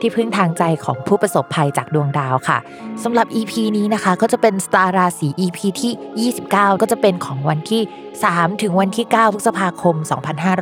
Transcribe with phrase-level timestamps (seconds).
[0.00, 2.58] ที่พึ่งทางใจของผู้ประสบภัยจากดวงดาวค่ะ
[3.02, 7.82] สำหรับ EP นี้นะคะ ก็จะเป็นสตาราศี EP ที่ 29 ก็จะเป็นของวันที่
[8.22, 9.94] 3 ถึงวันที่ 9 พฤษภาคม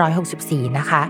[0.07, 1.03] 2564 นะคะ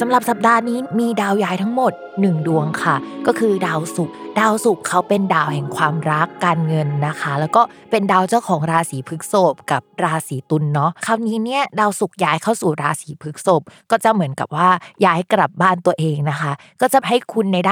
[0.00, 14.68] สำหรับสัปดาห์นี้มีดาวย้ายทั้งหมด 1 ดวงค่ะ ก็คือดาวศุกร์ดาวศุกร์เขาเป็นดาวแห่งความรักการเงินนะคะ แล้วก็เป็นดาวเจ้าของราศีพฤษภกับราศีตุลเนาะคราวนี้เนี่ยดาวศุกร์ย้ายเข้าสู่ราศีพฤษภก็จะเหมือนกับว่า
[15.04, 17.71] ย้ายกลับบ้านตัวเองนะคะ ก็จะให้คุณในด้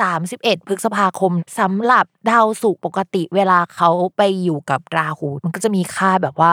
[0.00, 6.52] 31 พฤษภาคมสำหรับดาวศุกร์ปกติเวลาเขาไปอยู่กับราหู มันก็จะมีค่าแบบว่า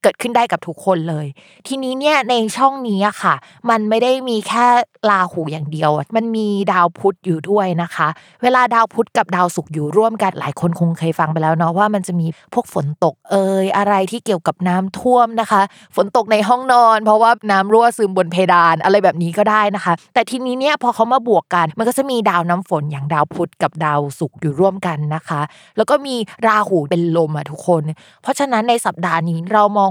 [0.03, 1.25] เกิดขึ้นได้กับทุกคนเลย
[1.67, 3.35] ทีนี้เนี่ยในช่องนี้ค่ะ
[3.69, 4.65] มันไม่ได้มีแค่
[5.09, 8.07] ราหูอย่างเดียว มันมีดาวพุธอยู่ด้วยนะคะ
[8.43, 15.61] เวลาดาวพุธกับดาวศุกร์อยู่ร่วมกันหลายคนคงเคยฟังไปแล้วเนาะว่ามันจะมีพวกฝนตกเอ่ยอะไรที่เกี่ยวกับน้ำท่วมนะคะ
[15.95, 25.41] ฝนตกในห้องนอน เพราะว่าน้ำรั่วซึมบนเพดานอะไรแบบนี้ก็ได้นะคะ แต่ทีนี้เนี่ยพอเขามาบวกกัน มันก็จะมีดาวน้ำฝนอย่างดาวพุธกับดาวศุกร์อยู่ร่วมกันนะคะ
[25.77, 26.15] แล้วก็มี
[26.47, 27.81] ราหูเป็นลมอะทุกคน
[28.21, 29.90] เพราะฉะนั้นในสัปดาห์นี้เรามอง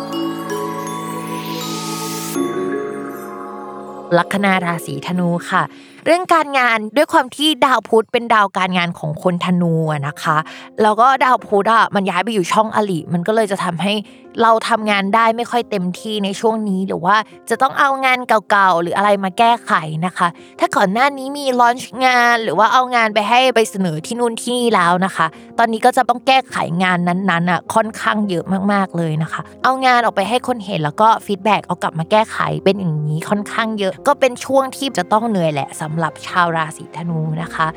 [4.17, 5.63] ลัคนาราศีธนูค่ะ
[6.05, 9.73] เรื่องการงานด้วยความที่ดาวพุธเป็นดาวการงานของคนธนู
[10.07, 10.37] นะคะ
[10.81, 13.93] แล้วก็ดาวพุธอะมันย้ายไปอยู่ช่องอริมันก็เลยจะทำให้
[14.41, 17.15] เราทำงานได้ไม่ค่อยเต็มที่ในช่วงนี้หรือว่า
[17.49, 19.71] จะต้องเอางานเก่าๆหรืออะไรมาแก้ไข
[20.05, 20.27] นะคะ
[20.59, 25.25] ถ้าก่อนหน้านี้มี launch งานหรือว่าเอางานไปให้ไปเสนอที่นู่นที่นี่แล้วนะคะ
[25.59, 37.67] ตอนนี้ก็จะต้องแก้ไขงานนั้นๆอะค่อนข้างเยอะมากๆเลยนะคะ เอางานออกไปให้คนเห็นแล้วก็ feedback เอากลับมาแก้ไขเป็นอย่างนี้ค่อนข้างเยอะ ก็เป็นช่วงที่จะต้องเหนื่อยแหละสำหรับชาวราศีธนูนะคะ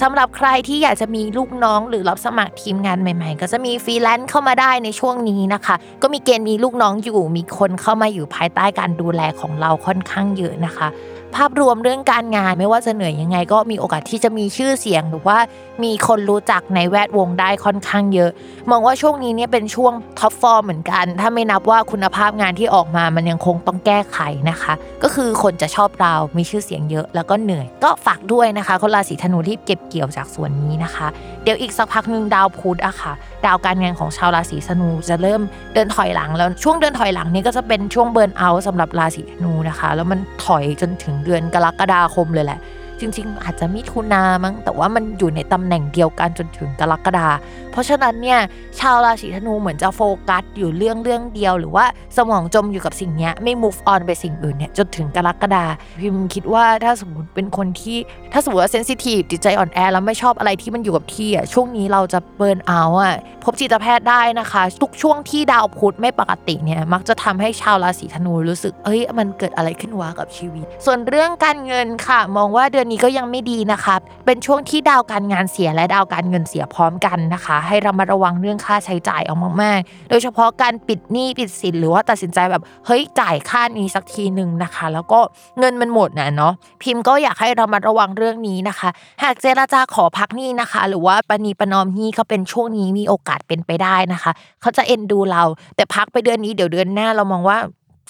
[0.00, 10.88] สำหรับใครที่อยากจะมีลูกน้องหรือรับสมัครทีมงานใหม่ ๆ ก็จะมีฟรีแลนซ์เข้ามาได้ในช่วงนี้นะคะ ก็มีเกณฑ์มีลูกน้องอยู่ มีคนเข้ามาอยู่ภายใต้การดูแลของเราค่อนข้างเยอะนะคะ
[11.36, 15.38] ภาพรวมเรื่องการงานไม่ว่าจะเหนื่อยยังไง ก็มีโอกาสที่จะมีชื่อเสียง หรือว่า
[15.84, 18.30] มีคนรู้จักในแวดวงได้ค่อนข้างเยอะ
[18.70, 24.18] มองว่าช่วงนี้เนี่ยเป็นช่วง top form เหมือนกัน ถ้าไม่นับว่าคุณภาพงานที่ออกมามันยังคงต้องแก้ไข
[24.50, 24.72] นะคะ
[25.02, 31.06] ก็คือคนจะชอบเรา มีชื่อเสียงเยอะแล้วก็เหนื่อยก็ฝากด้วยนะคะคนราศีธนูที่เก็บเกี่ยวจากส่วนนี้นะคะ
[31.42, 33.12] เดี๋ยวอีกสักพักหนึ่งดาวพุธอะค่ะ
[33.46, 35.40] ดาวการงานของชาวราศีธนูจะเริ่ม
[35.74, 42.60] เดินถอยหลังแล้วช่วงเดินถอยหลังนี้ก็จะเป็นช่วงเบิร์นเอาท์สำหรับราศีธนูนะคะ แล้วมันถอยจนถึงเดือนกรกฎาคมเลยแหละ
[43.02, 47.28] จริง ๆ อาจจะมิถุนามั้งแต่ว่ามันอยู่ในตำแหน่งเดียวกันจนถึงกรกฎา
[47.72, 48.40] เพราะฉะนั้นเนี่ย
[48.80, 51.84] ชาวราศีธนูเหมือนจะโฟกัสอยู่เรื่องเรื่องเดียว หรือว่า
[52.16, 55.64] สมองจมอยู่กับสิ่งนี้ไม่ move on ไปสิ่งอื่นเนี่ยจนถึงกรกฎา
[56.00, 57.98] พิมคิดว่าถ้าสมมติเป็นคนที่
[58.32, 73.94] ถ้าสมมติว่าเซนซิทีฟจิตใจอ่อนแอแล้วไม่ชอบอะไรที่มันอยู่กับที่อะช่วงนี้เราจะเบิร์นเอาอะพบจิตแพทย์ได้นะคะ ทุกช่วงที่ดาวพุธไม่ปกติเนี่ยมักจะทำให้ชาวราศีธนูรู้สึกเอ้ยมันเกิดอะไรขึ้นวะกับชีวิต ส่วนเรื่องการเงินค่ะ มองว่าเดือนนี้ก็ยังไม่ดีนะคะ
[74.26, 85.20] เป็นช่วงที่ดาวการงานเสียและดาวการเงินเสียพร้อมกันนะคะ ให้เรามาระวังเรื่องค่าใช้จ่ายเอามากๆ โดยเฉพาะการปิดหนี้ปิดสินหรือว่าตัดสินใจแบบเฮ้ยจ่ายค่านี้สักทีหนึ่งนะคะ แล้วก็
[85.58, 86.52] เงินมันหมดนะเนาะ
[86.82, 88.88] พิมพ์ก็อยากให้เรามาระวังเรื่องนี้นะคะ
[89.22, 95.42] หากเจราจาขอพักหนี้นะคะ หรือว่าปณีประนอมหนี้เขาเป็นช่วงนี้มีโอกาสเป็นไปได้นะคะ เขาจะเอ็นดูเรา
[95.76, 97.58] แต่พักไปเดือนนี้เดี๋ยวเดือนหน้าเรามองว่า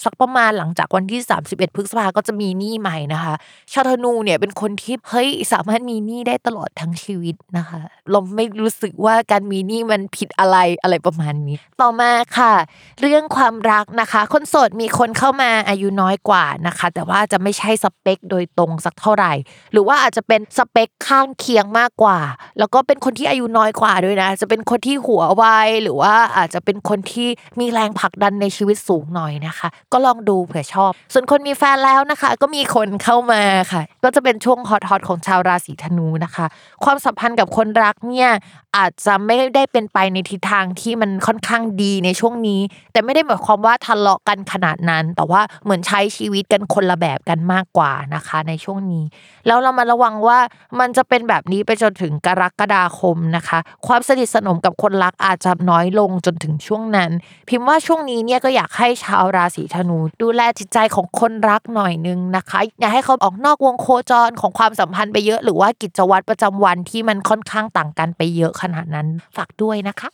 [0.03, 3.33] สักประมาณหลังจากวันที่ 31 พฤษภาก็จะมีหนี้ใหม่นะคะ
[3.73, 7.79] ชาธนูเนี่ยเป็นคนที่เฮ้ยสามารถมีหนี้ได้ตลอดทั้งชีวิตนะคะ
[8.11, 12.53] เราไม่รู้สึกว่าการมีหนี้มันผิดอะไรอะไรประมาณนี้ ต่อมาค่ะ
[13.01, 19.33] เรื่องความรักนะคะ คนโสดมีคนเข้ามาอายุน้อยกว่านะคะ แต่ว่าจะไม่ใช่สเปคโดยตรงสักเท่าไหร่
[19.71, 22.19] หรือว่าอาจจะเป็นสเปคข้างเคียงมากกว่า
[22.59, 25.43] แล้วก็เป็นคนที่อายุน้อยกว่าด้วยนะ จะเป็นคนที่หัวไว
[25.83, 27.27] หรือว่าอาจจะเป็นคนที่
[27.59, 33.41] มีแรงผลักดันในชีวิตสูงหน่อยนะคะก็ลองดูเผื่อชอบ ส่วนคนมีแฟนแล้วนะคะ ก็มีคนเข้ามา
[33.71, 36.45] ค่ะ ก็จะเป็นช่วงฮอตฮอตของชาวราศีธนูนะคะ
[36.83, 38.29] ความสัมพันธ์กับคนรักเนี่ย
[38.77, 42.61] อาจจะไม่ได้เป็นไปในทิศทางที่มันค่อนข้างดีในช่วงนี้
[42.91, 49.03] แต่ไม่ได้หมายความว่าทะเลาะกันขนาดนั้น แต่ว่าเหมือนใช้ชีวิตกันคนละแบบกันมากกว่านะคะ ในช่วงนี้
[49.47, 50.39] แล้วเรามาระวังว่า
[50.79, 57.11] มันจะเป็นแบบนี้ไปจนถึงกรกฎาคมนะคะ ความสนิทสนมกับคนรักอาจจะน้อยลงจนถึงช่วงนั้น
[57.49, 70.09] พิมพ์ว่าช่วงนี้เนี่ยก็อยากให้ชาวราศีธนูดูแลจิตใจของคนรักหน่อยนึงนะคะอย่าให้เขาออกนอกวงโคจรของความสัมพันธ์ไปเยอะ หรือว่ากิจวัตรประจำวันที่มันค่อนข้างต่างกันไปเยอะขนาดนั้นฝากด้วยนะคะ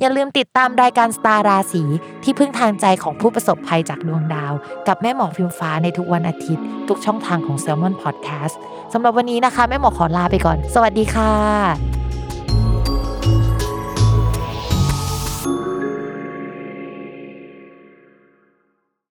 [0.00, 1.82] อย่าลืมติดตามรายการสตาร์ราศี
[2.22, 4.52] ที่พึ่งทางใจของผู้ประสบภัยจากดวงดาว
[4.88, 8.54] กับแม่หมอพิมฟ้าในทุกวันอาทิตย์ ทุกช่องทางของ s ซ l m o n Podcast
[8.92, 12.03] สำหรับวันนี้นะคะ แม่หมอขอลาไปก่อน สวัสดีค่ะ